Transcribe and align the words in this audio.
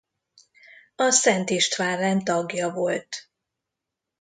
A 0.95 1.09
Szent 1.09 1.49
István 1.49 1.97
rend 1.97 2.23
tagja 2.23 2.69
volt. 2.71 3.29